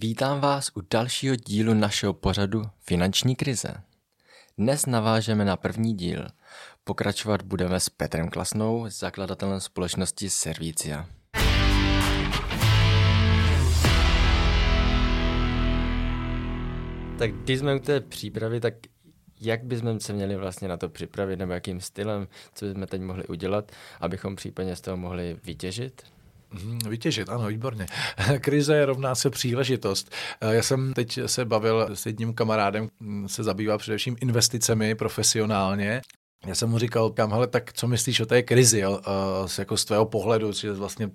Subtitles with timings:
[0.00, 3.74] Vítám vás u dalšího dílu našeho pořadu Finanční krize.
[4.58, 6.26] Dnes navážeme na první díl.
[6.84, 11.06] Pokračovat budeme s Petrem Klasnou, zakladatelem společnosti Servicia.
[17.18, 18.74] Tak když jsme u té přípravy, tak
[19.40, 23.26] jak bychom se měli vlastně na to připravit, nebo jakým stylem, co bychom teď mohli
[23.26, 26.17] udělat, abychom případně z toho mohli vytěžit?
[26.50, 27.86] Mhm, vytěžit, ano, výborně.
[28.40, 30.14] Krize rovná se příležitost.
[30.40, 32.88] Eh, já jsem teď se bavil s jedním kamarádem,
[33.26, 36.02] se zabývá především investicemi profesionálně
[36.46, 38.86] já jsem mu říkal, kam, hele, tak co myslíš o té krizi?
[38.86, 38.96] Uh,
[39.58, 41.10] jako z tvého pohledu, že vlastně,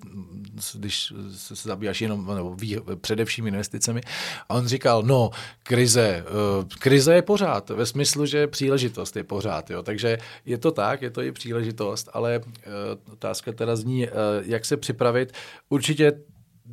[0.73, 4.02] když se zabýváš jenom, nebo ví, především investicemi.
[4.49, 5.30] A on říkal, no,
[5.63, 6.26] krize,
[6.59, 9.84] uh, krize je pořád, ve smyslu, že příležitost je pořád, jo?
[9.84, 14.13] takže je to tak, je to i příležitost, ale uh, otázka teda zní, uh,
[14.46, 15.34] jak se připravit.
[15.70, 16.12] Určitě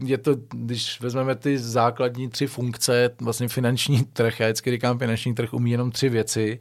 [0.05, 5.35] je to, když vezmeme ty základní tři funkce, vlastně finanční trh, já vždycky říkám, finanční
[5.35, 6.59] trh umí jenom tři věci.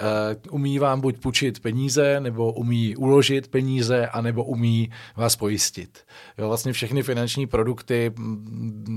[0.00, 5.98] Uh, umí vám buď půjčit peníze, nebo umí uložit peníze, anebo umí vás pojistit.
[6.38, 8.12] Jo, vlastně všechny finanční produkty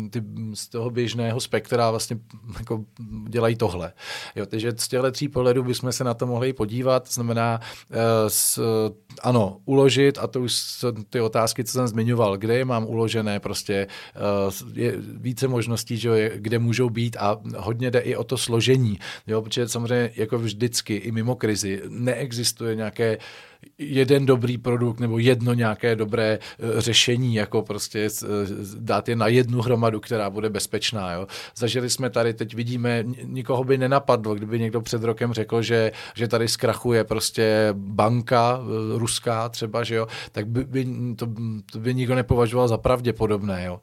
[0.09, 0.23] ty
[0.53, 2.17] z toho běžného spektra vlastně
[2.59, 2.85] jako
[3.29, 3.93] dělají tohle.
[4.35, 7.11] Jo, takže z těchto tří pohledů bychom se na to mohli podívat.
[7.11, 8.61] Znamená, uh, s,
[9.23, 10.55] ano, uložit, a to už
[11.09, 13.87] ty otázky, co jsem zmiňoval, kde je mám uložené, prostě prostě
[14.73, 19.41] je více možností, že, kde můžou být a hodně jde i o to složení, jo,
[19.41, 23.17] protože samozřejmě jako vždycky i mimo krizi neexistuje nějaké
[23.77, 28.27] jeden dobrý produkt nebo jedno nějaké dobré eh, řešení, jako prostě eh,
[28.79, 31.13] dát je na jednu hromadu, která bude bezpečná.
[31.13, 31.27] Jo.
[31.55, 36.27] Zažili jsme tady, teď vidíme, nikoho by nenapadlo, kdyby někdo před rokem řekl, že, že
[36.27, 41.27] tady zkrachuje prostě banka eh, ruská třeba, že jo, tak by, by to,
[41.71, 43.63] to by nikdo nepovažoval za pravděpodobné.
[43.65, 43.79] Jo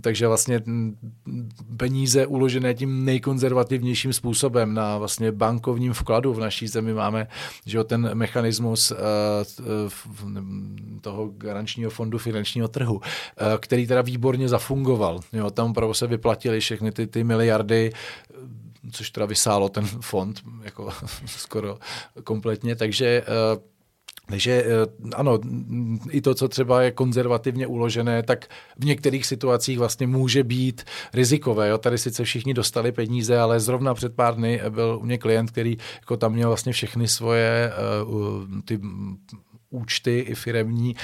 [0.00, 0.62] takže vlastně
[1.76, 7.26] peníze uložené tím nejkonzervativnějším způsobem na vlastně bankovním vkladu v naší zemi máme,
[7.66, 8.98] že ten mechanismus uh,
[11.00, 13.02] toho garančního fondu finančního trhu, uh,
[13.58, 15.20] který teda výborně zafungoval.
[15.32, 17.92] Jo, tam opravdu se vyplatily všechny ty, ty miliardy
[18.92, 20.90] což teda vysálo ten fond jako
[21.26, 21.78] skoro
[22.24, 23.22] kompletně, takže
[23.54, 23.62] uh,
[24.26, 24.66] takže eh,
[25.14, 25.38] ano,
[26.10, 28.46] i to, co třeba je konzervativně uložené, tak
[28.78, 31.68] v některých situacích vlastně může být rizikové.
[31.68, 31.78] Jo?
[31.78, 35.76] Tady sice všichni dostali peníze, ale zrovna před pár dny byl u mě klient, který
[36.00, 37.72] jako tam měl vlastně všechny svoje
[38.08, 38.80] uh, ty
[39.70, 40.96] účty i firemní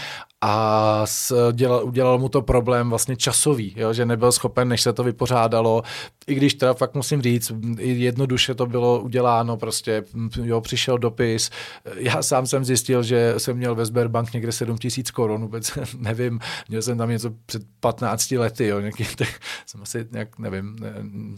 [0.45, 1.05] a
[1.53, 5.83] dělal, udělal mu to problém vlastně časový, jo, že nebyl schopen, než se to vypořádalo,
[6.27, 10.05] i když teda fakt musím říct, jednoduše to bylo uděláno, prostě
[10.43, 11.51] jo, přišel dopis,
[11.97, 16.41] já sám jsem zjistil, že jsem měl ve Sberbank někde 7 tisíc korun, vůbec nevím,
[16.69, 19.28] měl jsem tam něco před 15 lety, jo, nějaký, tak
[19.67, 20.77] jsem asi nějak, nevím,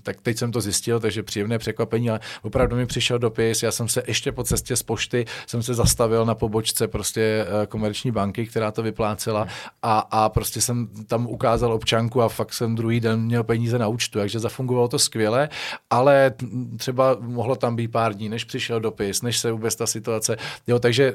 [0.03, 3.89] tak teď jsem to zjistil, takže příjemné překvapení, ale opravdu mi přišel dopis, já jsem
[3.89, 8.47] se ještě po cestě z pošty, jsem se zastavil na pobočce prostě eh, komerční banky,
[8.47, 9.47] která to vyplácela.
[9.83, 13.89] A, a prostě jsem tam ukázal občanku a fakt jsem druhý den měl peníze na
[13.89, 15.49] účtu, takže zafungovalo to skvěle,
[15.91, 16.33] ale
[16.77, 20.37] třeba mohlo tam být pár dní, než přišel dopis, než se vůbec ta situace,
[20.67, 21.15] jo, takže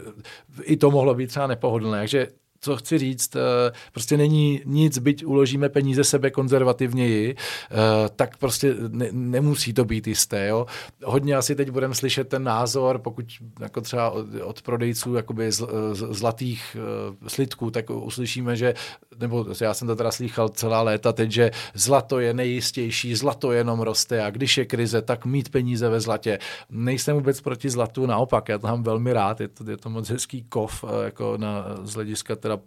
[0.61, 2.27] i to mohlo být třeba nepohodlné, takže
[2.61, 7.75] co chci říct, eh, prostě není nic, byť uložíme peníze sebe konzervativněji, eh,
[8.15, 10.47] tak prostě ne, nemusí to být jisté.
[10.47, 10.65] Jo?
[11.03, 13.25] Hodně asi teď budeme slyšet ten názor, pokud
[13.59, 16.77] jako třeba od, od prodejců jakoby z, z, zlatých
[17.19, 18.73] uh, slitků, tak uslyšíme, že,
[19.19, 23.79] nebo já jsem to teda slychal celá léta teď, že zlato je nejistější, zlato jenom
[23.79, 26.39] roste a když je krize, tak mít peníze ve zlatě.
[26.69, 30.09] Nejsem vůbec proti zlatu, naopak, já to mám velmi rád, je to, je to moc
[30.09, 32.61] hezký kov jako na, z hlediska teda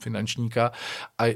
[0.00, 0.72] finančníka
[1.18, 1.30] a uh,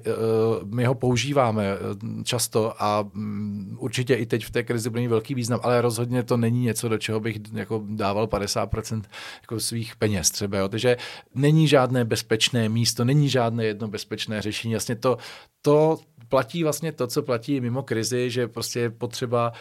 [0.64, 1.76] my ho používáme e,
[2.24, 6.36] často a um, určitě i teď v té krizi bude velký význam, ale rozhodně to
[6.36, 9.02] není něco, do čeho bych jako dával 50%
[9.42, 10.58] jako svých peněz třeba.
[10.58, 10.68] Jo.
[10.68, 10.96] Takže
[11.34, 14.74] není žádné bezpečné místo, není žádné jedno bezpečné řešení.
[14.74, 15.18] Jasně to,
[15.62, 19.52] to platí vlastně to, co platí mimo krizi, že prostě je potřeba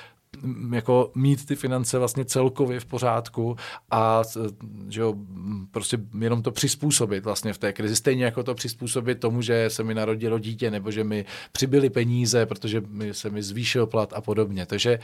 [0.74, 3.56] jako mít ty finance vlastně celkově v pořádku
[3.92, 4.22] a
[4.90, 5.16] že jo,
[5.72, 7.96] prostě jenom to přizpůsobit vlastně v té krizi.
[7.96, 12.46] Stejně jako to přizpůsobit tomu, že se mi narodilo dítě nebo že mi přibyly peníze,
[12.46, 14.66] protože mi, se mi zvýšil plat a podobně.
[14.66, 15.00] Takže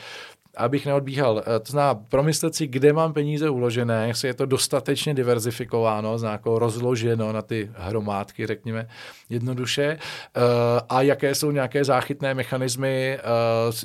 [0.57, 5.13] abych neodbíhal, eh, to znamená promyslet si, kde mám peníze uložené, jestli je to dostatečně
[5.13, 8.88] diverzifikováno, jako rozloženo na ty hromádky, řekněme
[9.30, 10.42] jednoduše, eh,
[10.90, 13.22] a jaké jsou nějaké záchytné mechanismy, eh,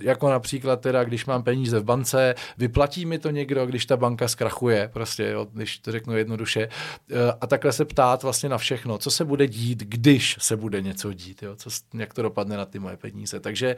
[0.03, 4.29] jako například teda, když mám peníze v bance, vyplatí mi to někdo, když ta banka
[4.29, 6.69] zkrachuje, prostě, jo, když to řeknu jednoduše,
[7.41, 11.13] a takhle se ptát vlastně na všechno, co se bude dít, když se bude něco
[11.13, 13.41] dít, jo, co, jak to dopadne na ty moje peníze.
[13.41, 13.77] Takže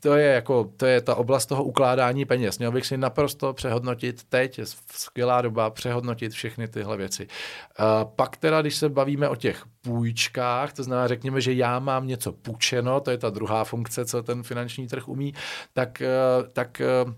[0.00, 2.58] to je jako, to je ta oblast toho ukládání peněz.
[2.58, 4.60] Měl bych si naprosto přehodnotit teď,
[4.92, 7.26] skvělá doba, přehodnotit všechny tyhle věci.
[7.26, 12.06] Uh, pak teda, když se bavíme o těch půjčkách, to znamená, řekněme, že já mám
[12.06, 15.34] něco půjčeno, to je ta druhá funkce, co ten finanční trh umí,
[15.72, 17.14] tak, uh, tak Eh,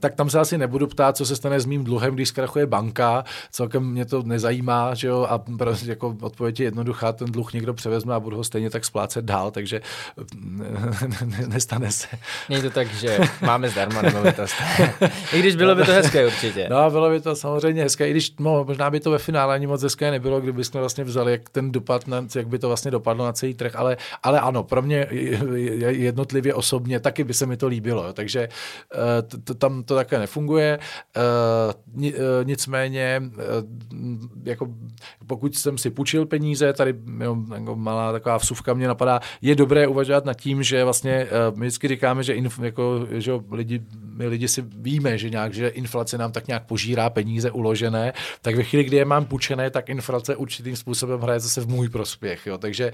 [0.00, 3.24] tak tam se asi nebudu ptát, co se stane s mým dluhem, když zkrachuje banka.
[3.50, 7.74] Celkem mě to nezajímá, že jo, a prostě jako odpověď je jednoduchá, ten dluh někdo
[7.74, 9.80] převezme a budu ho stejně tak splácet dál, takže
[11.46, 12.08] nestane se.
[12.48, 14.54] Není to tak, že máme zdarma nemovitost.
[15.32, 16.68] I když bylo by to hezké určitě.
[16.70, 19.66] No, bylo by to samozřejmě hezké, i když no, možná by to ve finále ani
[19.66, 23.24] moc hezké nebylo, kdybychom vlastně vzali jak ten dopad, na, jak by to vlastně dopadlo
[23.24, 25.06] na celý trh, ale, ale ano, pro mě
[25.88, 28.48] jednotlivě osobně taky by se mi to líbilo, takže
[28.94, 29.27] eh,
[29.58, 30.78] tam to také nefunguje.
[31.16, 32.14] Uh,
[32.44, 33.42] nicméně, uh,
[34.44, 34.68] jako
[35.26, 36.94] pokud jsem si půjčil peníze, tady
[37.54, 41.88] jako malá taková vsuvka mě napadá, je dobré uvažovat nad tím, že vlastně my vždycky
[41.88, 43.80] říkáme, že, inf, jako, že lidi,
[44.14, 48.56] my lidi si víme, že nějak, že inflace nám tak nějak požírá peníze uložené, tak
[48.56, 52.46] ve chvíli, kdy je mám půjčené, tak inflace určitým způsobem hraje zase v můj prospěch.
[52.46, 52.58] Jo.
[52.58, 52.92] Takže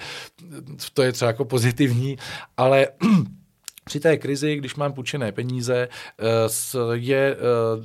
[0.95, 2.17] to je třeba jako pozitivní,
[2.57, 2.89] ale
[3.85, 5.89] při té krizi, když mám půjčené peníze,
[6.19, 6.27] eh,
[6.93, 7.37] je eh,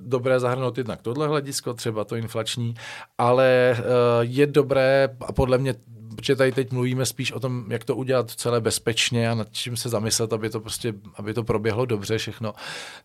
[0.02, 2.76] dobré zahrnout jednak tohle hledisko, třeba to inflační,
[3.18, 3.84] ale eh,
[4.22, 5.76] je dobré, a podle mě
[6.20, 9.78] protože tady teď mluvíme spíš o tom, jak to udělat celé bezpečně a nad čím
[9.78, 12.54] se zamyslet, aby to prostě, aby to proběhlo dobře všechno,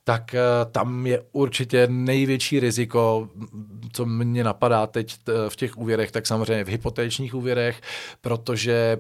[0.05, 3.29] tak uh, tam je určitě největší riziko,
[3.93, 5.17] co mě napadá teď
[5.49, 7.81] v těch úvěrech, tak samozřejmě v hypotečních úvěrech,
[8.21, 8.99] protože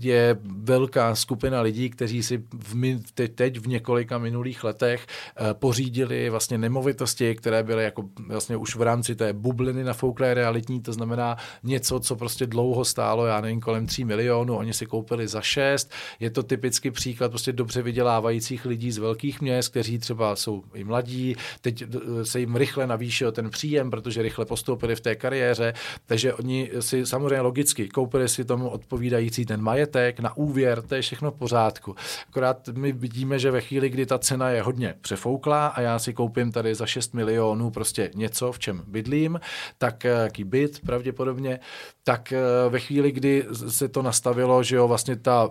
[0.00, 3.02] je velká skupina lidí, kteří si v,
[3.34, 5.06] teď v několika minulých letech
[5.40, 10.82] uh, pořídili vlastně nemovitosti, které byly jako vlastně už v rámci té bubliny nafouklé realitní,
[10.82, 15.28] to znamená něco, co prostě dlouho stálo, já nevím, kolem 3 milionů, oni si koupili
[15.28, 15.90] za 6.
[16.20, 20.84] Je to typický příklad prostě dobře vydělávajících lidí z velkých měst, kteří třeba jsou i
[20.84, 25.74] mladí, teď eh, se jim rychle navýšil ten příjem, protože rychle postoupili v té kariéře,
[26.06, 31.02] takže oni si samozřejmě logicky koupili si tomu odpovídající ten majetek na úvěr, to je
[31.02, 31.94] všechno v pořádku.
[32.28, 36.14] Akorát my vidíme, že ve chvíli, kdy ta cena je hodně přefouklá a já si
[36.14, 39.40] koupím tady za 6 milionů prostě něco, v čem bydlím,
[39.78, 41.60] tak eh, jaký byt pravděpodobně,
[42.04, 42.38] tak eh,
[42.68, 43.35] ve chvíli, kdy
[43.68, 45.50] se to nastavilo, že jo, vlastně ta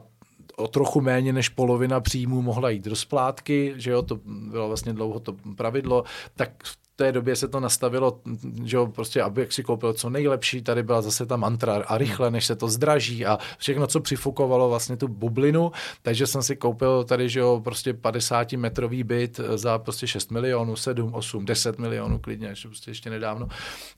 [0.58, 4.94] o trochu méně než polovina příjmů mohla jít do splátky, že jo, to bylo vlastně
[4.94, 6.04] dlouho to pravidlo,
[6.36, 6.50] tak
[6.96, 8.20] té době se to nastavilo,
[8.64, 12.32] že jo, prostě, aby si koupil co nejlepší, tady byla zase ta mantra a rychle,
[12.32, 15.72] než se to zdraží a všechno, co přifukovalo vlastně tu bublinu,
[16.02, 20.76] takže jsem si koupil tady, že jo, prostě 50 metrový byt za prostě 6 milionů,
[20.76, 23.48] 7, 8, 10 milionů klidně, ještě, prostě ještě nedávno.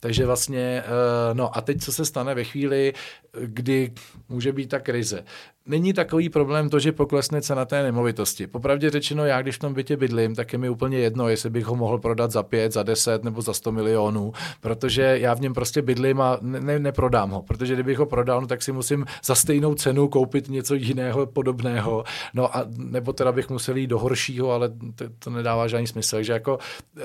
[0.00, 2.92] Takže vlastně, eh, no a teď co se stane ve chvíli,
[3.40, 3.92] kdy
[4.28, 5.24] může být ta krize
[5.68, 8.46] není takový problém to, že poklesne cena té nemovitosti.
[8.46, 11.64] Popravdě řečeno, já když v tom bytě bydlím, tak je mi úplně jedno, jestli bych
[11.64, 15.54] ho mohl prodat za 5, za 10 nebo za 100 milionů, protože já v něm
[15.54, 19.06] prostě bydlím a ne, ne, neprodám ho, protože kdybych ho prodal, no, tak si musím
[19.24, 22.04] za stejnou cenu koupit něco jiného podobného,
[22.34, 26.16] no a nebo teda bych musel jít do horšího, ale to, to nedává žádný smysl.
[26.16, 26.58] Takže jako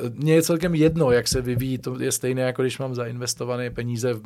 [0.09, 4.13] mně je celkem jedno, jak se vyvíjí, to je stejné, jako když mám zainvestované peníze
[4.13, 4.21] v,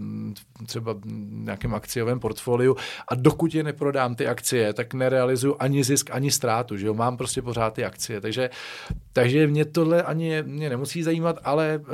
[0.66, 1.02] třeba v
[1.32, 2.76] nějakém akciovém portfoliu.
[3.08, 7.18] A dokud je neprodám ty akcie, tak nerealizuju ani zisk, ani ztrátu, že jo, mám
[7.18, 8.50] prostě pořád ty akcie, takže,
[9.14, 11.86] takže mě tohle ani mě nemusí zajímat, ale uh,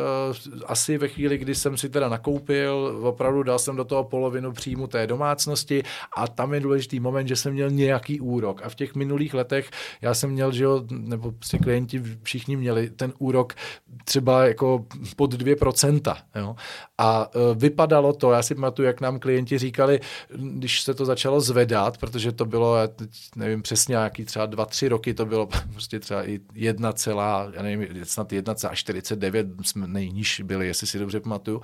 [0.65, 4.87] asi ve chvíli, kdy jsem si teda nakoupil, opravdu dal jsem do toho polovinu příjmu
[4.87, 5.83] té domácnosti
[6.17, 8.61] a tam je důležitý moment, že jsem měl nějaký úrok.
[8.63, 9.69] A v těch minulých letech
[10.01, 13.53] já jsem měl, že jo, nebo si klienti všichni měli ten úrok
[14.05, 16.55] třeba jako pod 2%, jo,
[16.97, 19.99] a uh, vypadalo to, já si pamatuju, jak nám klienti říkali,
[20.35, 24.65] když se to začalo zvedat, protože to bylo, já teď nevím přesně, jaký třeba dva,
[24.65, 26.93] tři roky to bylo prostě třeba i 1,
[27.53, 31.61] já nevím, snad 1,49 jsme nejníž byli, jestli si dobře pamatuju,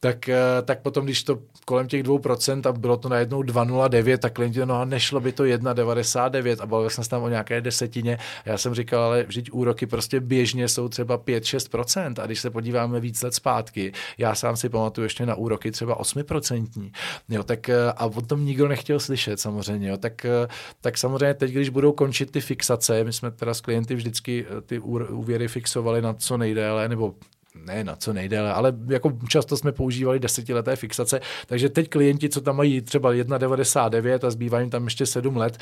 [0.00, 4.32] tak, eh, tak potom, když to kolem těch 2% a bylo to najednou 2,09, tak
[4.32, 8.18] klienti, no a nešlo by to 1,99 a bavil jsem se tam o nějaké desetině.
[8.44, 13.00] Já jsem říkal, ale vždyť úroky prostě běžně jsou třeba 5-6% a když se podíváme
[13.00, 16.92] víc let zpátky, já sám si pamatuju ještě na úroky třeba 8%.
[17.28, 19.88] Jo, tak eh, a o tom nikdo nechtěl slyšet samozřejmě.
[19.88, 20.48] Jo, tak, eh,
[20.80, 24.78] tak samozřejmě teď, když budou končit ty fixace, my jsme teda s klienty vždycky ty
[24.78, 27.14] úvěry fixovali na co nejdéle, nebo
[27.54, 32.40] ne na co nejdéle, ale jako často jsme používali desetileté fixace, takže teď klienti, co
[32.40, 35.58] tam mají třeba 1,99 a zbývá jim tam ještě 7 let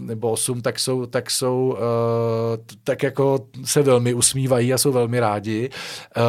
[0.00, 1.78] nebo 8, tak jsou, tak jsou uh,
[2.84, 5.70] tak jako se velmi usmívají a jsou velmi rádi,
[6.16, 6.22] uh,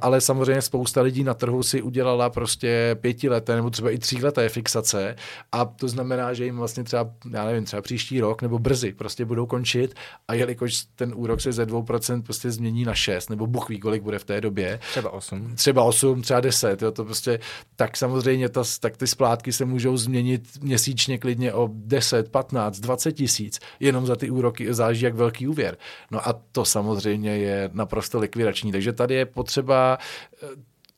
[0.00, 5.16] ale samozřejmě spousta lidí na trhu si udělala prostě pětileté nebo třeba i tříleté fixace
[5.52, 9.24] a to znamená, že jim vlastně třeba, já nevím, třeba příští rok nebo brzy prostě
[9.24, 9.94] budou končit
[10.28, 14.02] a jelikož ten úrok se ze 2% prostě změní na 6, nebo Bůh ví, kolik
[14.02, 14.57] bude v té době.
[14.90, 15.54] Třeba 8.
[15.54, 17.40] Třeba 8, třeba 10, jo, to prostě,
[17.76, 23.12] tak samozřejmě ta, tak ty splátky se můžou změnit měsíčně klidně o 10, 15, 20
[23.12, 25.76] tisíc, jenom za ty úroky, záleží jak velký úvěr.
[26.10, 29.98] No a to samozřejmě je naprosto likvidační, takže tady je potřeba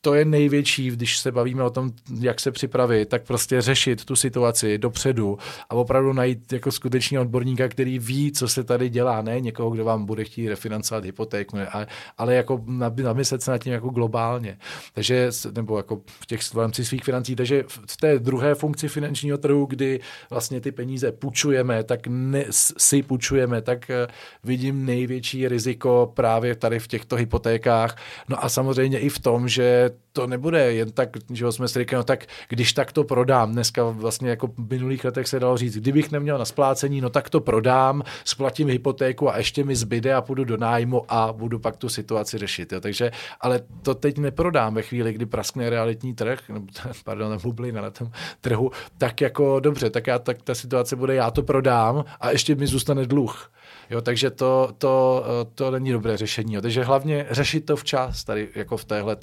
[0.01, 4.15] to je největší, když se bavíme o tom, jak se připravit, tak prostě řešit tu
[4.15, 5.37] situaci dopředu
[5.69, 9.85] a opravdu najít jako skutečný odborníka, který ví, co se tady dělá, ne někoho, kdo
[9.85, 12.63] vám bude chtít refinancovat hypotéku, ne, ale, ale jako
[13.03, 14.57] namyslet se nad tím jako globálně.
[14.93, 17.35] Takže, nebo jako v těch v rámci svých financí.
[17.35, 22.45] Takže v té druhé funkci finančního trhu, kdy vlastně ty peníze půjčujeme, tak ne,
[22.77, 24.07] si půjčujeme, tak eh,
[24.43, 27.97] vidím největší riziko právě tady v těchto hypotékách.
[28.29, 31.97] No a samozřejmě i v tom, že to nebude jen tak, že jsme si říkali,
[31.97, 35.77] no tak když tak to prodám, dneska vlastně jako v minulých letech se dalo říct,
[35.77, 40.21] kdybych neměl na splácení, no tak to prodám, splatím hypotéku a ještě mi zbyde a
[40.21, 42.71] půjdu do nájmu a budu pak tu situaci řešit.
[42.71, 42.79] Jo.
[42.79, 46.39] Takže, ale to teď neprodám ve chvíli, kdy praskne realitní trh,
[47.03, 51.31] pardon, bublina na tom trhu, tak jako dobře, tak, já, tak ta situace bude, já
[51.31, 53.51] to prodám a ještě mi zůstane dluh.
[53.91, 56.53] Jo, takže to, to, to není dobré řešení.
[56.53, 56.61] Jo.
[56.61, 59.17] Takže hlavně řešit to včas tady jako v téhle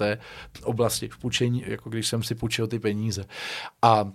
[0.62, 3.24] oblasti, v půjčení, jako když jsem si půjčil ty peníze.
[3.82, 4.12] A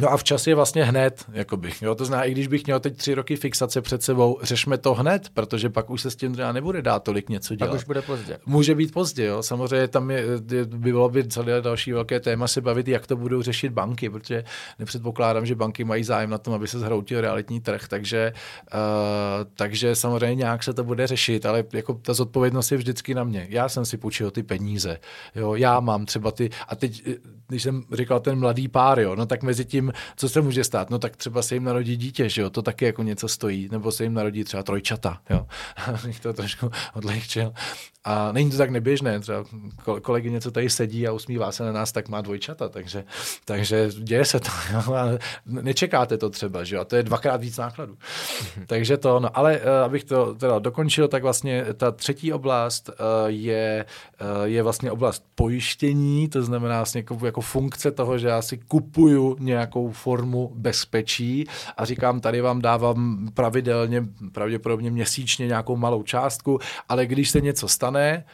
[0.00, 1.72] No a včas je vlastně hned, jakoby.
[1.82, 4.94] Jo, to zná, i když bych měl teď tři roky fixace před sebou, řešme to
[4.94, 7.70] hned, protože pak už se s tím třeba nebude dát tolik něco dělat.
[7.70, 8.38] Pak už bude pozdě.
[8.46, 9.42] Může být pozdě, jo.
[9.42, 13.42] Samozřejmě tam je, by bylo by celé další velké téma se bavit, jak to budou
[13.42, 14.44] řešit banky, protože
[14.78, 18.32] nepředpokládám, že banky mají zájem na tom, aby se zhroutil realitní trh, takže,
[18.74, 18.80] uh,
[19.54, 23.46] takže samozřejmě nějak se to bude řešit, ale jako ta zodpovědnost je vždycky na mě.
[23.50, 24.98] Já jsem si půjčil ty peníze,
[25.34, 27.02] jo, já mám třeba ty, a teď,
[27.48, 30.64] když jsem říkal ten mladý pár, jo, no tak mezi tím tím, co se může
[30.64, 30.90] stát.
[30.90, 33.92] No tak třeba se jim narodí dítě, že jo, to taky jako něco stojí, nebo
[33.92, 35.46] se jim narodí třeba trojčata, jo.
[36.04, 37.52] Bych to trošku odlehčil.
[38.04, 39.44] A není to tak neběžné, třeba
[40.02, 43.04] kolegyně, co tady sedí a usmívá se na nás, tak má dvojčata, takže,
[43.44, 44.94] takže děje se to, jo?
[44.94, 46.80] ale nečekáte to třeba, že jo?
[46.82, 47.96] a to je dvakrát víc nákladů.
[48.66, 52.94] takže to, no, ale uh, abych to teda dokončil, tak vlastně ta třetí oblast uh,
[53.26, 53.84] je,
[54.20, 58.58] uh, je vlastně oblast pojištění, to znamená vlastně jako, jako funkce toho, že já si
[58.58, 59.36] kupuju
[59.72, 67.06] nějakou formu bezpečí a říkám, tady vám dávám pravidelně, pravděpodobně měsíčně nějakou malou částku, ale
[67.06, 68.24] když se něco stane,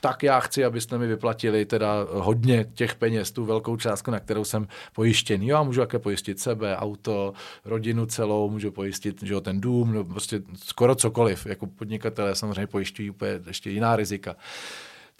[0.00, 4.44] tak já chci, abyste mi vyplatili teda hodně těch peněz, tu velkou částku, na kterou
[4.44, 5.46] jsem pojištěný.
[5.46, 7.32] Já můžu také pojistit sebe, auto,
[7.64, 11.46] rodinu celou, můžu pojistit že jo, ten dům, no prostě skoro cokoliv.
[11.46, 14.36] Jako podnikatelé samozřejmě pojišťují úplně ještě jiná rizika.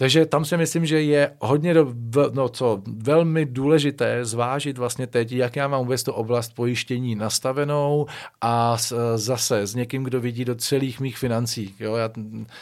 [0.01, 1.95] Takže tam si myslím, že je hodně do,
[2.33, 8.07] no co, velmi důležité zvážit vlastně teď, jak já mám vůbec tu oblast pojištění nastavenou
[8.41, 11.75] a s, zase s někým, kdo vidí do celých mých financí.
[11.81, 11.95] Jo?
[11.95, 12.11] Já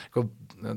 [0.05, 0.29] jako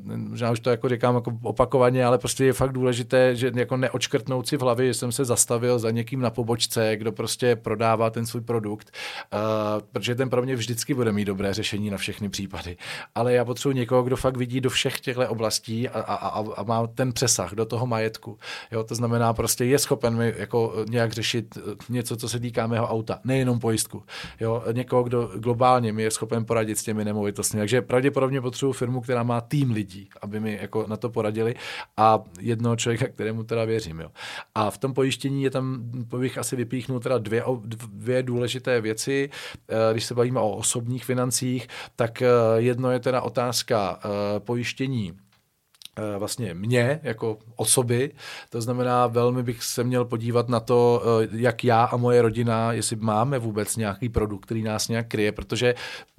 [0.06, 4.48] možná už to jako říkám jako opakovaně, ale prostě je fakt důležité, že jako neočkrtnout
[4.48, 8.26] si v hlavě, že jsem se zastavil za někým na pobočce, kdo prostě prodává ten
[8.26, 8.92] svůj produkt,
[9.34, 9.40] uh,
[9.92, 12.78] protože ten pro mě vždycky bude mít dobré řešení na všechny případy.
[13.16, 16.64] Ale já potřebuji někoho, kdo fakt vidí do všech těchto oblastí a, a, a, a
[16.64, 18.38] má ten přesah do toho majetku.
[18.72, 22.68] Jo, to znamená, prostě je schopen mi jako nějak řešit eh, něco, co se týká
[22.68, 24.04] mého auta, nejenom pojistku.
[24.40, 27.60] Jo, někoho, kdo globálně mi je schopen poradit s těmi nemovitostmi.
[27.60, 31.56] Takže pravděpodobně potřebuji firmu, která má tým lidí, aby mi jako na to poradili
[31.98, 34.00] a jednoho člověka, kterému teda věřím.
[34.00, 34.12] Jo.
[34.56, 35.78] A v tom pojištění je tam,
[36.18, 37.44] bych asi vypíchnul teda dvě,
[37.88, 39.30] dvě důležité věci.
[39.70, 42.28] Eh, když se bavíme o osobních financích, tak eh,
[42.58, 44.00] jedno je teda otázka
[44.40, 45.14] pojištění
[46.18, 48.12] vlastně mě jako osoby.
[48.50, 52.74] To znamená, velmi bych se měl podívat na to, eh, jak já a moje rodina,
[52.74, 55.76] jestli máme vůbec nějaký produkt, který nás nějak kryje, protože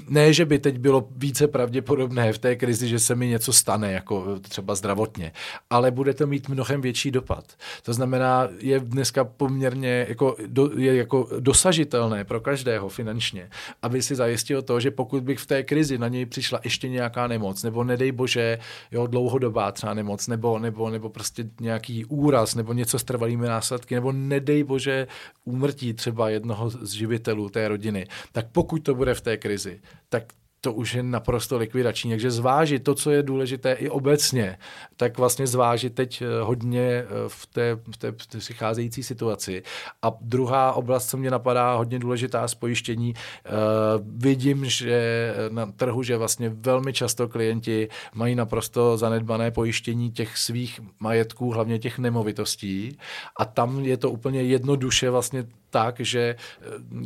[0.08, 3.92] ne, že by teď bylo více pravděpodobné v té krizi, že se mi něco stane,
[3.92, 5.32] jako třeba zdravotně,
[5.70, 7.44] ale bude to mít mnohem větší dopad.
[7.82, 13.50] To znamená, je dneska poměrně jako, do, je jako dosažitelné pro každého finančně,
[13.82, 17.26] aby si zajistil to, že pokud bych v té krizi na něj přišla ještě nějaká
[17.26, 18.58] nemoc, nebo nedej bože,
[18.90, 23.94] jo, dlouhodobá třeba nemoc, nebo, nebo, nebo prostě nějaký úraz, nebo něco s trvalými následky,
[23.94, 25.06] nebo nedej bože
[25.44, 30.24] úmrtí třeba jednoho z živitelů té rodiny, tak pokud to bude v té krizi, tak
[30.60, 32.10] to už je naprosto likvidační.
[32.10, 34.58] Takže zvážit to, co je důležité i obecně,
[34.96, 39.62] tak vlastně zvážit teď eh, hodně eh, v té, v té, přicházející situaci.
[40.02, 43.14] A druhá oblast, co mě napadá, hodně důležitá spojištění.
[43.14, 50.38] Uh, vidím, že na trhu, že vlastně velmi často klienti mají naprosto zanedbané pojištění těch
[50.38, 52.98] svých majetků, hlavně těch nemovitostí.
[53.36, 56.36] A tam je to úplně jednoduše vlastně tak, že,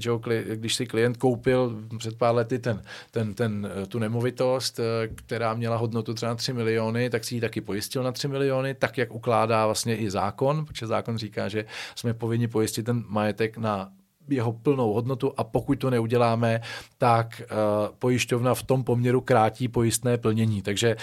[0.01, 0.11] že
[0.45, 4.81] když si klient koupil před pár lety ten, ten, ten, tu nemovitost,
[5.15, 8.99] která měla hodnotu třeba 3 miliony, tak si ji taky pojistil na 3 miliony, tak
[8.99, 13.91] jak ukládá vlastně i zákon, protože zákon říká, že jsme povinni pojistit ten majetek na
[14.29, 16.61] jeho plnou hodnotu a pokud to neuděláme,
[16.99, 20.63] tak uh, pojišťovna v tom poměru krátí pojistné plnění.
[20.63, 20.97] Takže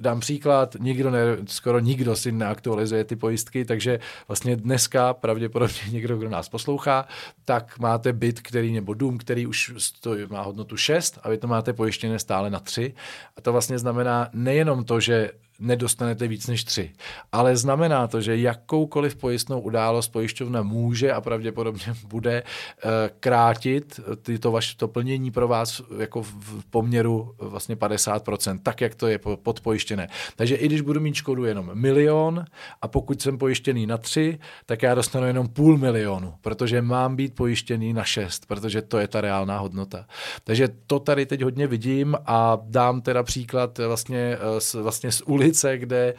[0.00, 6.16] dám příklad, nikdo ne, skoro nikdo si neaktualizuje ty pojistky, takže vlastně dneska pravděpodobně někdo,
[6.16, 7.08] kdo nás poslouchá,
[7.44, 11.46] tak máte byt, který nebo dům, který už stojí, má hodnotu 6 a vy to
[11.46, 12.94] máte pojištěné stále na 3.
[13.36, 16.92] A to vlastně znamená nejenom to, že nedostanete víc než tři.
[17.32, 24.52] Ale znamená to, že jakoukoliv pojistnou událost pojišťovna může a pravděpodobně bude uh, krátit tyto
[24.52, 30.08] vaše to plnění pro vás jako v poměru vlastně 50%, tak jak to je podpojištěné.
[30.36, 32.44] Takže i když budu mít škodu jenom milion
[32.82, 37.34] a pokud jsem pojištěný na tři, tak já dostanu jenom půl milionu, protože mám být
[37.34, 40.06] pojištěný na šest, protože to je ta reálná hodnota.
[40.44, 44.36] Takže to tady teď hodně vidím a dám teda příklad vlastně,
[44.76, 46.14] eh, vlastně z ulic ulice, kde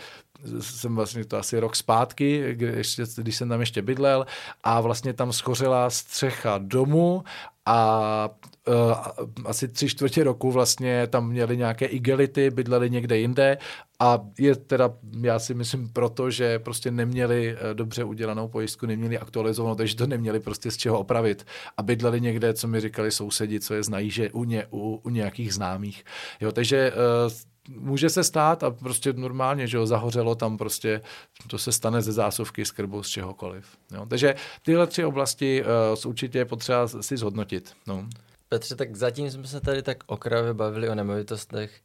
[0.59, 4.25] jsem vlastně to asi rok zpátky, když, když jsem tam ještě bydlel
[4.63, 7.23] a vlastně tam schořela střecha domu
[7.65, 8.29] a
[8.67, 13.57] uh, asi tři čtvrtě roku vlastně tam měli nějaké igelity, bydleli někde jinde
[13.99, 19.17] a je teda, já si myslím, proto, že prostě neměli uh, dobře udělanou pojistku, neměli
[19.17, 21.45] aktualizovanou, takže to neměli prostě z čeho opravit
[21.77, 25.09] a bydleli někde, co mi říkali sousedi, co je znají, že u, ně, u, u
[25.09, 26.03] nějakých známých.
[26.41, 27.31] Jo, takže uh,
[27.69, 31.01] může se stát a prostě normálně, že jo, zahořelo tam prostě,
[31.47, 33.77] to se stane ze zásuvky, z krbu, z čehokoliv.
[33.91, 34.05] Jo.
[34.05, 37.73] Takže tyhle tři oblasti uh, určitě je potřeba si zhodnotit.
[37.87, 38.07] No.
[38.49, 41.81] Petře, tak zatím jsme se tady tak okrajově bavili o nemovitostech.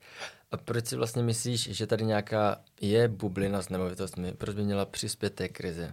[0.53, 4.33] A proč si vlastně myslíš, že tady nějaká je bublina s nemovitostmi?
[4.33, 5.89] Proč by měla přispět té krizi?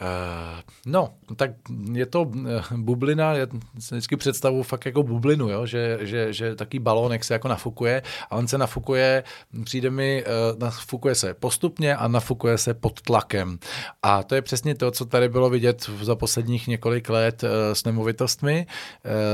[0.00, 1.50] Uh, no, tak
[1.92, 3.46] je to uh, bublina, já
[3.78, 5.66] si vždycky představu fakt jako bublinu, jo?
[5.66, 9.24] Že, že, že taký balónek se jako nafukuje a on se nafukuje,
[9.64, 13.58] přijde mi, uh, nafukuje se postupně a nafukuje se pod tlakem.
[14.02, 18.66] A to je přesně to, co tady bylo vidět za posledních několik let s nemovitostmi,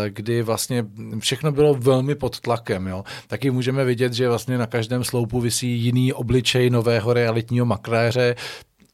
[0.08, 0.84] kdy vlastně
[1.18, 2.86] všechno bylo velmi pod tlakem.
[2.86, 3.04] Jo?
[3.26, 8.34] Taky můžeme vidět, že vlastně na každém sloupu visí jiný obličej nového realitního makléře,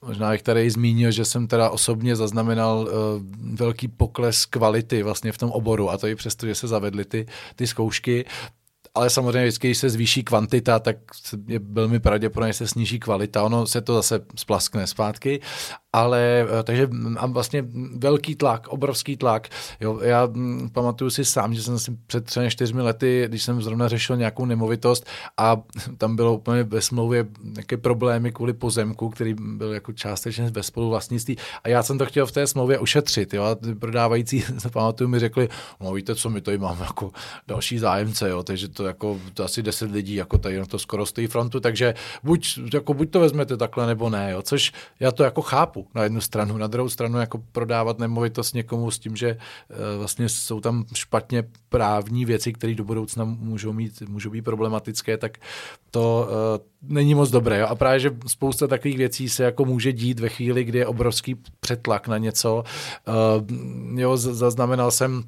[0.06, 2.88] Možná bych tady zmínil, že jsem teda osobně zaznamenal uh,
[3.54, 7.26] velký pokles kvality vlastně v tom oboru a to i přesto, že se zavedly ty,
[7.56, 8.24] ty zkoušky,
[8.94, 10.96] ale samozřejmě vždycky, když se zvýší kvantita, tak
[11.46, 13.42] je velmi pravděpodobně, že se sníží kvalita.
[13.42, 15.40] Ono se to zase splaskne zpátky
[15.92, 17.64] ale eh, takže a vlastně
[17.96, 19.48] velký tlak, obrovský tlak.
[19.80, 23.62] Jo, já m, pamatuju si sám, že jsem si před třemi čtyřmi lety, když jsem
[23.62, 25.56] zrovna řešil nějakou nemovitost a
[25.98, 31.36] tam bylo úplně ve smlouvě nějaké problémy kvůli pozemku, který byl jako částečně ve spoluvlastnictví
[31.64, 33.34] a já jsem to chtěl v té smlouvě ušetřit.
[33.34, 35.48] Jo, a prodávající, pamatuju, mi řekli,
[35.80, 37.10] no víte co, my tady máme jako
[37.48, 41.06] další zájemce, jo, takže to jako to asi deset lidí, jako tady na to skoro
[41.06, 45.24] stojí frontu, takže buď, jako buď to vezmete takhle, nebo ne, jo, což já to
[45.24, 46.58] jako chápu, na jednu stranu.
[46.58, 51.44] Na druhou stranu jako prodávat nemovitost někomu s tím, že eh, vlastně jsou tam špatně
[51.68, 55.38] právní věci, které do budoucna můžou, mít, můžou být problematické, tak
[55.90, 57.58] to uh, není moc dobré.
[57.58, 57.66] Jo?
[57.66, 61.36] A právě, že spousta takových věcí se jako může dít ve chvíli, kdy je obrovský
[61.60, 62.64] přetlak na něco.
[63.08, 65.24] Uh, jo, zaznamenal jsem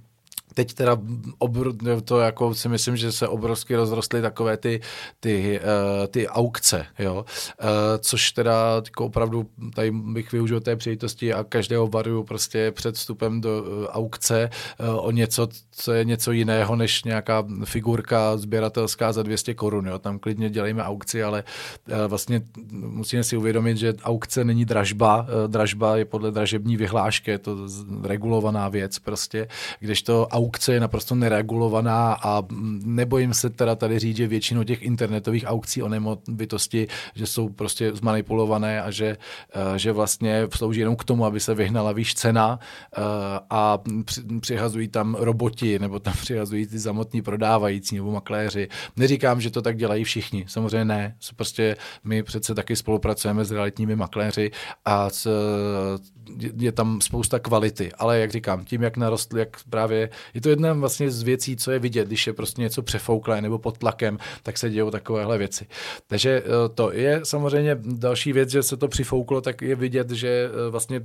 [0.54, 0.98] teď teda
[1.38, 1.72] obr,
[2.04, 4.80] to jako si myslím, že se obrovsky rozrostly takové ty,
[5.20, 7.24] ty, uh, ty aukce, jo,
[7.62, 12.94] uh, což teda jako opravdu tady bych využil té příležitosti a každého varuju prostě před
[12.94, 19.12] vstupem do uh, aukce uh, o něco, co je něco jiného než nějaká figurka sběratelská
[19.12, 21.44] za 200 korun, jo, tam klidně dělejme aukci, ale
[21.88, 27.30] uh, vlastně musíme si uvědomit, že aukce není dražba, uh, dražba je podle dražební vyhlášky,
[27.30, 27.56] je to
[28.02, 29.48] regulovaná věc prostě,
[29.80, 32.42] kdežto aukce aukce je naprosto neregulovaná a
[32.84, 37.92] nebojím se teda tady říct, že většinou těch internetových aukcí o nemovitosti, že jsou prostě
[37.94, 39.16] zmanipulované a že,
[39.54, 43.00] eh, že vlastně slouží jenom k tomu, aby se vyhnala výš cena eh,
[43.50, 43.78] a
[44.40, 48.68] přihazují tam roboti nebo tam přihazují ty samotní prodávající nebo makléři.
[48.96, 51.16] Neříkám, že to tak dělají všichni, samozřejmě ne.
[51.36, 54.50] Prostě my přece taky spolupracujeme s realitními makléři
[54.84, 55.08] a
[56.58, 60.72] je tam spousta kvality, ale jak říkám, tím, jak narostl, jak právě je to jedna
[60.72, 64.58] vlastně z věcí, co je vidět, když je prostě něco přefouklé nebo pod tlakem, tak
[64.58, 65.66] se dějou takovéhle věci.
[66.06, 70.28] Takže eh, to je samozřejmě další věc, že se to přifouklo, tak je vidět, že
[70.28, 71.00] eh, vlastně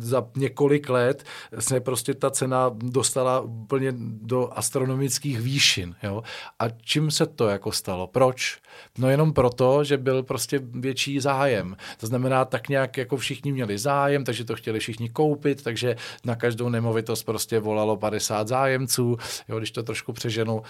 [0.00, 1.24] za několik let
[1.58, 5.94] se prostě ta cena dostala úplně do astronomických výšin.
[6.02, 6.22] Jo?
[6.58, 8.06] A čím se to jako stalo?
[8.06, 8.58] Proč?
[8.98, 11.76] No jenom proto, že byl prostě větší zájem.
[12.00, 16.36] To znamená, tak nějak jako všichni měli zájem, takže to chtěli všichni koupit, takže na
[16.36, 19.16] každou nemovitost prostě volalo 50 zájemců,
[19.48, 20.62] jo, když to trošku přeženu,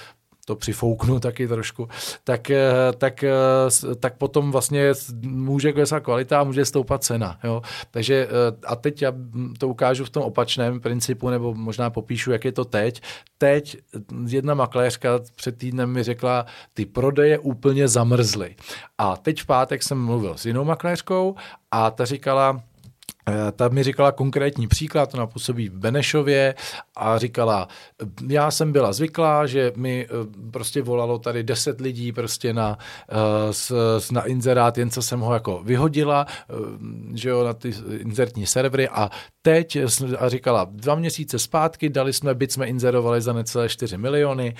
[0.44, 1.88] to přifouknu taky trošku,
[2.24, 3.34] tak, eh, tak, eh,
[4.00, 7.38] tak potom vlastně může klesat kvalita a může stoupat cena.
[7.44, 7.62] Jo?
[7.90, 9.12] Takže eh, a teď já
[9.58, 13.02] to ukážu v tom opačném principu, nebo možná popíšu, jak je to teď.
[13.38, 13.76] Teď
[14.26, 18.56] jedna makléřka před týdnem mi řekla, ty prodeje úplně zamrzly.
[18.98, 21.34] A teď v pátek jsem mluvil s jinou makléřkou
[21.70, 22.62] a ta říkala,
[23.52, 26.54] ta mi říkala konkrétní příklad, ona působí v Benešově
[26.96, 27.68] a říkala,
[28.28, 32.78] já jsem byla zvyklá, že mi eh, prostě volalo tady deset lidí prostě na,
[33.10, 36.26] eh, na inzerát, jen co jsem ho jako vyhodila,
[37.14, 39.10] že jo, na ty inzertní servery a
[39.42, 39.78] teď
[40.18, 44.54] a říkala, dva měsíce zpátky dali jsme, byt jsme inzerovali za necelé 4 miliony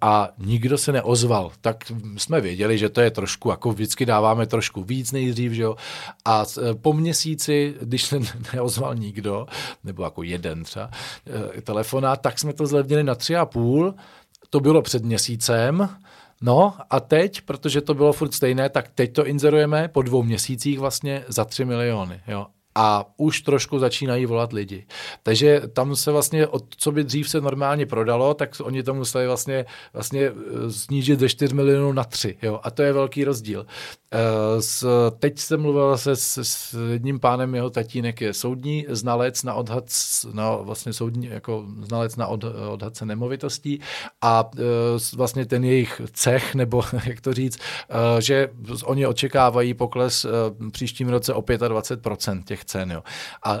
[0.00, 1.50] a nikdo se neozval.
[1.60, 1.84] Tak
[2.16, 5.76] jsme věděli, že to je trošku, jako vždycky dáváme trošku víc nejdřív, že jo,
[6.24, 6.44] a
[6.80, 8.18] po měsíci, když se
[8.54, 9.46] neozval nikdo,
[9.84, 10.90] nebo jako jeden třeba
[11.56, 13.94] eh, telefonát, tak jsme to zlevnili na tři a půl.
[14.50, 15.88] To bylo před měsícem.
[16.40, 20.78] No a teď, protože to bylo furt stejné, tak teď to inzerujeme po dvou měsících
[20.78, 22.20] vlastně za tři miliony.
[22.26, 22.46] Jo
[22.80, 24.86] a už trošku začínají volat lidi.
[25.22, 29.26] Takže tam se vlastně, od co by dřív se normálně prodalo, tak oni to museli
[29.26, 32.38] vlastně, vlastně eh, snížit ze 4 milionů na 3.
[32.42, 32.60] Jo?
[32.62, 33.66] A to je velký rozdíl.
[34.12, 34.86] Eh, s,
[35.18, 39.84] teď jsem mluvil se s, s jedním pánem, jeho tatínek je soudní znalec na odhad,
[40.32, 43.80] na vlastně soudní, jako znalec na od, odhadce nemovitostí
[44.20, 44.60] a uh,
[45.16, 48.48] vlastně ten jejich cech, nebo jak to říct, uh, že
[48.84, 50.26] oni očekávají pokles
[50.72, 52.90] příštím roce o 25% těch cen.
[52.90, 53.02] Jo.
[53.44, 53.56] A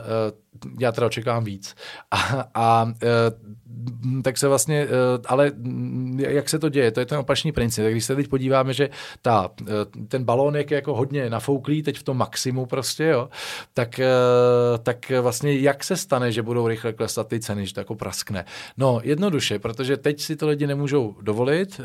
[0.80, 1.74] já teda očekávám víc.
[2.10, 2.92] A, a
[4.22, 4.90] tak se vlastně, uh,
[5.26, 5.52] ale
[6.16, 7.84] jak se to děje, to je ten opačný princip.
[7.84, 8.90] Tak když se teď podíváme, že
[9.22, 9.66] ta, uh,
[10.08, 13.28] ten balónek je jako hodně nafouklý, teď v tom maximu prostě, jo,
[13.74, 17.80] tak, uh, tak vlastně jak se stane, že budou rychle klesat ty ceny, že to
[17.80, 18.44] jako praskne?
[18.76, 21.80] No, jednoduše, protože teď si to lidi nemůžou dovolit,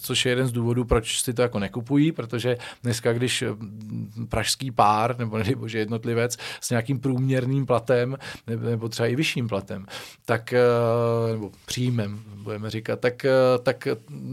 [0.00, 3.44] což je jeden z důvodů, proč si to jako nekupují, protože dneska, když
[4.28, 9.86] pražský pár, nebo bože jednotlivec s nějakým průměrným platem, nebo třeba i vyšším platem,
[10.24, 10.58] tak, eh,
[11.38, 13.30] nebo příjmem, budeme říkat, tak, eh,
[13.62, 13.88] tak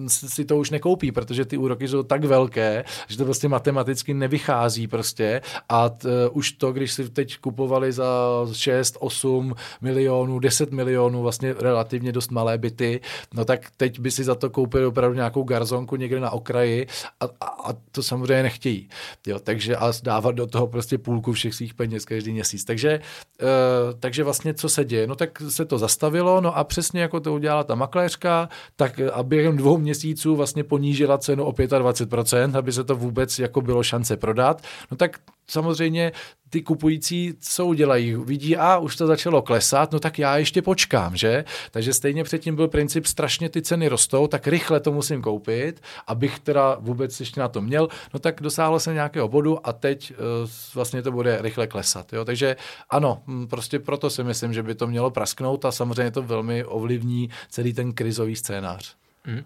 [0.08, 4.88] si to už nekoupí, protože ty úroky jsou tak velké, že to prostě matematicky nevychází
[4.88, 8.06] prostě a t, uh, už to, když si teď kupovali za
[8.54, 13.02] 6, 8 milionů, 10 milionů, vlastně relativně dost malé byty,
[13.34, 16.88] no tak teď by si za to koupili opravdu nějakou garzonku někde na okraji
[17.20, 18.90] a, a, a to samozřejmě nechtějí.
[19.28, 22.66] Jo, takže a dávat do toho prostě půlku všech svých peněz každý měsíc.
[22.66, 23.00] Takže
[23.42, 25.08] Eh, takže vlastně co se děje?
[25.08, 29.24] No tak se to zastavilo, no a přesně jako to udělala ta makléřka, tak a
[29.24, 34.18] během dvou měsíců vlastně ponížila cenu o 25%, aby se to vůbec jako bylo šance
[34.18, 34.62] prodat.
[34.92, 35.18] No tak
[35.48, 36.12] samozřejmě
[36.56, 38.16] ty kupující co udělají?
[38.16, 41.46] Vidí, a už to začalo klesat, no tak já ještě počkám, že?
[41.72, 46.40] Takže stejně předtím byl princip, strašně ty ceny rostou, tak rychle to musím koupit, abych
[46.40, 47.88] teda vůbec ještě na to měl.
[48.14, 52.14] No tak dosáhlo se nějakého bodu a teď uh, vlastně to bude rychle klesat.
[52.14, 52.26] Jo?
[52.26, 52.56] Takže
[52.90, 57.30] ano, prostě proto si myslím, že by to mělo prasknout a samozřejmě to velmi ovlivní
[57.50, 58.96] celý ten krizový scénář.
[59.28, 59.44] Mm.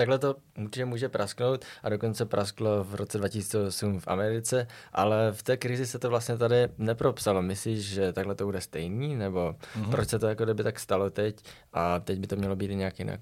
[0.00, 5.42] Takhle to určitě může prasknout a dokonce prasklo v roce 2008 v Americe, ale v
[5.42, 7.42] té krizi se to vlastně tady nepropsalo.
[7.42, 9.90] Myslíš, že takhle to bude stejný, nebo mm-hmm.
[9.90, 12.98] proč se to jako kdyby tak stalo teď a teď by to mělo být nějak
[12.98, 13.20] jinak?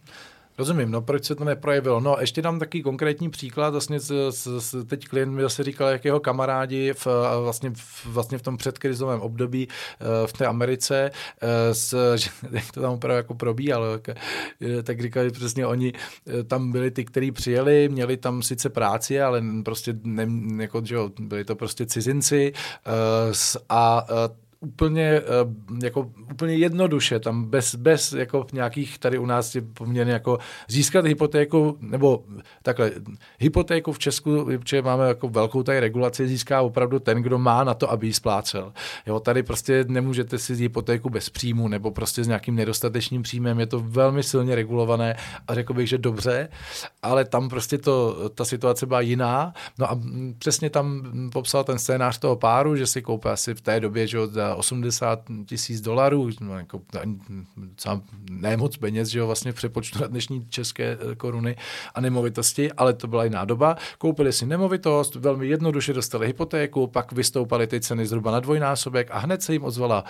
[0.59, 2.01] Rozumím, no proč se to neprojevilo?
[2.01, 6.05] No ještě dám taký konkrétní příklad, vlastně s, s, teď klient mi zase říkal, jak
[6.05, 7.07] jeho kamarádi v,
[7.43, 9.69] vlastně, v, vlastně v tom předkrizovém období
[10.01, 14.17] eh, v té Americe, eh, s, že, jak to tam opravdu jako probíhalo, tak,
[14.61, 15.93] eh, tak říkali přesně oni,
[16.47, 20.27] tam byli ty, kteří přijeli, měli tam sice práci, ale prostě ne,
[20.63, 22.53] jako, že jo, byli to prostě cizinci
[23.69, 24.07] a
[24.61, 25.23] úplně, eh,
[25.83, 31.07] jako, úplně jednoduše, tam bez, bez jako nějakých, tady u nás je poměrně jako získat
[31.07, 32.25] hypotéku, nebo
[32.63, 32.91] takhle,
[33.39, 37.75] hypotéku v Česku, protože máme jako velkou tady regulaci, získá opravdu ten, kdo má na
[37.75, 38.73] to, aby ji splácel.
[39.07, 43.67] Jo, tady prostě nemůžete si hypotéku bez příjmu, nebo prostě s nějakým nedostatečným příjmem, je
[43.67, 45.17] to velmi silně regulované
[45.49, 46.49] a řekl bych, že dobře,
[47.03, 49.53] ale tam prostě to, ta situace byla jiná.
[49.79, 50.01] No a
[50.39, 54.19] přesně tam popsal ten scénář toho páru, že si koupil asi v té době, že
[54.55, 56.81] 80 tisíc dolarů, no, jako,
[58.31, 61.57] ne moc peněz, že jo, vlastně přepočtu na dnešní české koruny
[61.95, 63.77] a nemovitosti, ale to byla jiná doba.
[63.99, 69.19] Koupili si nemovitost, velmi jednoduše dostali hypotéku, pak vystoupaly ty ceny zhruba na dvojnásobek a
[69.19, 70.05] hned se jim ozvala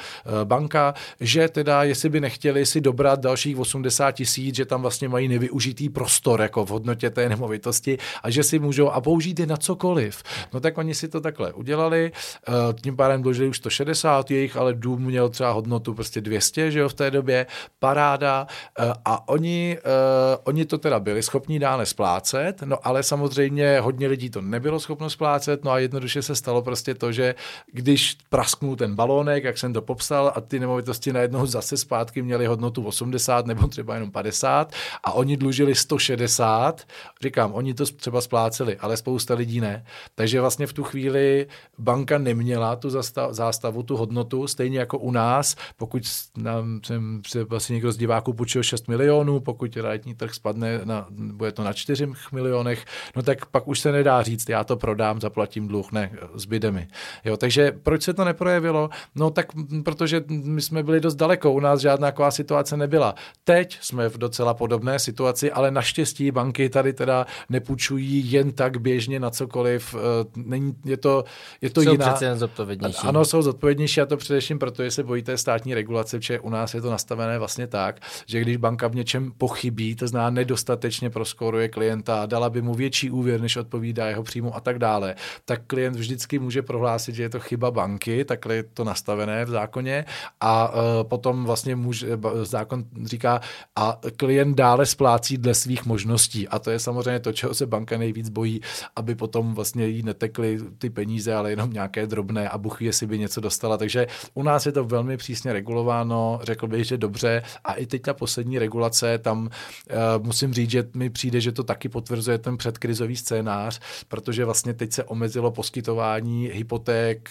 [0.44, 5.29] banka, že teda, jestli by nechtěli si dobrat dalších 80 tisíc, že tam vlastně mají
[5.29, 9.57] nevyužitý prostor jako v hodnotě té nemovitosti a že si můžou a použít je na
[9.57, 10.22] cokoliv.
[10.53, 14.74] No tak oni si to takhle udělali, eh, tím pádem dlužili už 160, jejich ale
[14.74, 17.46] dům měl třeba hodnotu prostě 200, že jo, v té době,
[17.78, 18.46] paráda
[18.78, 24.08] eh, a oni, eh, oni to teda byli schopni dále splácet, no ale samozřejmě hodně
[24.08, 27.34] lidí to nebylo schopno splácet, no a jednoduše se stalo prostě to, že
[27.72, 32.46] když prasknul ten balónek, jak jsem to popsal, a ty nemovitosti najednou zase zpátky měly
[32.46, 34.72] hodnotu 80 nebo třeba jenom 50
[35.04, 36.82] a oni dlužili 160,
[37.22, 39.84] říkám, oni to třeba spláceli, ale spousta lidí ne.
[40.14, 41.46] Takže vlastně v tu chvíli
[41.78, 42.90] banka neměla tu
[43.30, 46.02] zástavu, tu hodnotu, stejně jako u nás, pokud
[46.37, 51.07] nám jsem se vlastně někdo z diváků půjčil 6 milionů, pokud realitní trh spadne, na,
[51.11, 52.85] bude to na 4 milionech,
[53.16, 56.88] no tak pak už se nedá říct, já to prodám, zaplatím dluh, ne, zbyde mi.
[57.24, 58.90] Jo, takže proč se to neprojevilo?
[59.14, 59.46] No tak
[59.85, 63.14] protože my jsme byli dost daleko, u nás žádná taková situace nebyla.
[63.44, 69.20] Teď jsme v docela podobné situaci, ale naštěstí banky tady teda nepůjčují jen tak běžně
[69.20, 69.94] na cokoliv.
[69.94, 71.24] Eh, není, je to,
[71.61, 72.07] je to jsou jiná.
[72.07, 72.98] přece jen zodpovědnější.
[73.02, 76.75] Ano, jsou zodpovědnější a to především proto, že se bojíte státní regulace, protože u nás
[76.75, 81.68] je to nastavené vlastně tak, že když banka v něčem pochybí, to zná nedostatečně proskoruje
[81.68, 85.97] klienta, dala by mu větší úvěr, než odpovídá jeho příjmu a tak dále, tak klient
[85.97, 90.05] vždycky může prohlásit, že je to chyba banky, takhle je to nastavené v zákoně
[90.40, 92.07] a uh, potom vlastně může,
[92.42, 93.40] zákon říká,
[93.77, 96.49] a klient dále splácí dle svých možností.
[96.49, 98.61] A to je samozřejmě to, čeho se banka nejvíc bojí,
[98.97, 103.18] aby potom vlastně jí netekly ty peníze, ale jenom nějaké drobné a buchy, jestli by
[103.18, 103.77] něco dostala.
[103.77, 103.97] Takže
[104.34, 107.42] u nás je to velmi přísně regulováno, řekl bych, že dobře.
[107.64, 111.62] A i teď ta poslední regulace, tam uh, musím říct, že mi přijde, že to
[111.62, 117.30] taky potvrzuje ten předkrizový scénář, protože vlastně teď se omezilo poskytování hypoték,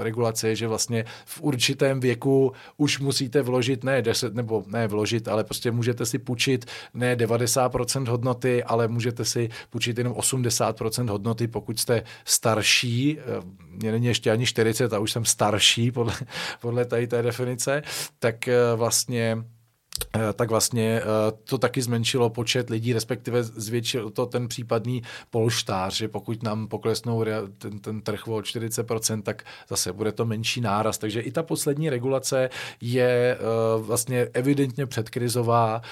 [0.00, 5.28] regulace je, že vlastně v určitém věku už musíte vložit ne 10 nebo ne vložit,
[5.28, 11.48] ale prostě můžete si půjčit ne 90% hodnoty, ale můžete si půjčit jenom 80% hodnoty,
[11.48, 13.22] pokud jste starší, eh,
[13.70, 16.14] mě není ještě ani 40 a už jsem starší podle,
[16.60, 17.82] podle tady té definice,
[18.18, 19.44] tak eh, vlastně
[20.16, 21.02] Eh, tak vlastně eh,
[21.44, 27.24] to taky zmenšilo počet lidí, respektive zvětšilo to ten případný polštář, že pokud nám poklesnou
[27.58, 30.98] ten, ten trh o 40%, tak zase bude to menší náraz.
[30.98, 33.38] Takže i ta poslední regulace je
[33.78, 35.82] vlastně evidentně předkrizová,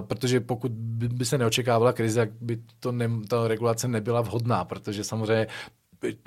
[0.00, 5.04] protože pokud by se neočekávala krize, tak by to ne, ta regulace nebyla vhodná, protože
[5.04, 5.46] samozřejmě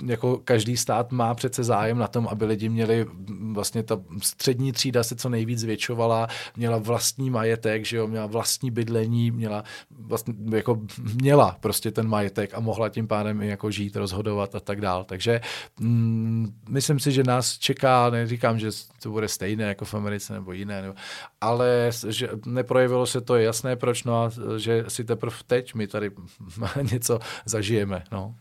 [0.06, 3.06] jako každý stát má přece zájem na tom, aby lidi měli
[3.52, 8.70] vlastně ta střední třída se co nejvíc zvětšovala, měla vlastní majetek, že jo, měla vlastní
[8.70, 10.80] bydlení, měla vlastně jako
[11.14, 15.04] měla prostě ten majetek a mohla tím pádem i jako žít, rozhodovat a tak dál.
[15.04, 15.40] Takže
[15.80, 18.68] mm, myslím si, že nás čeká, neříkám, že
[19.02, 20.94] to bude stejné jako v Americe nebo jiné, nebo,
[21.40, 26.10] ale že neprojevilo se to jasné, proč, no a že si teprve teď my tady
[26.92, 28.04] něco zažijeme.
[28.12, 28.34] No.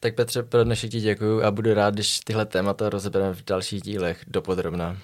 [0.00, 3.82] Tak Petře, pro dnešek ti děkuju a budu rád, když tyhle témata rozebereme v dalších
[3.82, 4.98] dílech dopodrobna.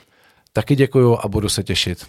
[0.53, 2.07] Taky děkuju a budu se těšit.